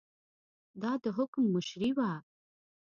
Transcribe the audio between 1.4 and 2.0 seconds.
مشري